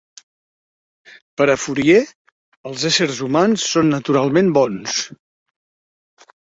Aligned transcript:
Per 1.41 1.47
a 1.55 1.57
Fourier, 1.65 1.99
els 2.71 2.87
éssers 2.91 3.23
humans 3.29 3.69
són 3.77 3.95
naturalment 4.01 4.53
bons. 4.61 5.01